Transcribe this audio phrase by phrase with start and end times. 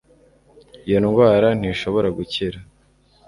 [0.87, 2.57] iyo ndwara ntishobora gukira